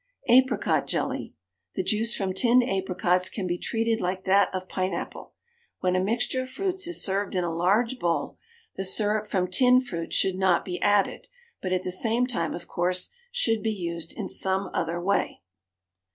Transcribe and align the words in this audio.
APRICOT 0.29 0.87
JELLY. 0.87 1.35
The 1.75 1.83
juice 1.83 2.15
from 2.15 2.33
tinned 2.33 2.63
apricots 2.67 3.29
can 3.29 3.45
be 3.45 3.59
treated 3.59 4.01
like 4.01 4.23
that 4.23 4.49
of 4.51 4.67
pine 4.67 4.95
apple. 4.95 5.33
When 5.81 5.95
a 5.95 5.99
mixture 5.99 6.41
of 6.41 6.49
fruits 6.49 6.87
is 6.87 7.03
served 7.05 7.35
in 7.35 7.43
a 7.43 7.53
large 7.53 7.99
bowl, 7.99 8.39
the 8.77 8.83
syrup 8.83 9.27
from 9.27 9.47
tinned 9.47 9.85
fruits 9.85 10.15
should 10.15 10.37
not 10.37 10.65
be 10.65 10.81
added, 10.81 11.27
but 11.61 11.71
at 11.71 11.83
the 11.83 11.91
same 11.91 12.25
time, 12.25 12.55
of 12.55 12.67
course, 12.67 13.11
should 13.31 13.61
be 13.61 13.71
used 13.71 14.11
in 14.13 14.27
some 14.27 14.71
other 14.73 14.99
way. 14.99 15.41